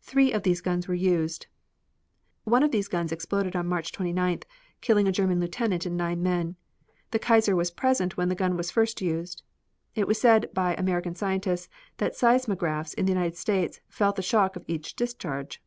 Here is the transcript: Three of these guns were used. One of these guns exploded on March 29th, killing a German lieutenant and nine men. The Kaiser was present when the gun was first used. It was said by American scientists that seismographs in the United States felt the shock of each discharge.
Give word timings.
Three 0.00 0.32
of 0.32 0.42
these 0.42 0.62
guns 0.62 0.88
were 0.88 0.94
used. 0.94 1.48
One 2.44 2.62
of 2.62 2.70
these 2.70 2.88
guns 2.88 3.12
exploded 3.12 3.54
on 3.54 3.66
March 3.66 3.92
29th, 3.92 4.44
killing 4.80 5.06
a 5.06 5.12
German 5.12 5.38
lieutenant 5.38 5.84
and 5.84 5.98
nine 5.98 6.22
men. 6.22 6.56
The 7.10 7.18
Kaiser 7.18 7.54
was 7.54 7.70
present 7.70 8.16
when 8.16 8.30
the 8.30 8.34
gun 8.34 8.56
was 8.56 8.70
first 8.70 9.02
used. 9.02 9.42
It 9.94 10.06
was 10.08 10.18
said 10.18 10.48
by 10.54 10.72
American 10.76 11.14
scientists 11.14 11.68
that 11.98 12.16
seismographs 12.16 12.94
in 12.94 13.04
the 13.04 13.12
United 13.12 13.36
States 13.36 13.82
felt 13.86 14.16
the 14.16 14.22
shock 14.22 14.56
of 14.56 14.64
each 14.66 14.96
discharge. 14.96 15.62